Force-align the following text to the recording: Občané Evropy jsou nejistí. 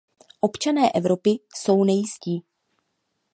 Občané 0.39 0.91
Evropy 0.91 1.29
jsou 1.55 1.83
nejistí. 1.83 2.43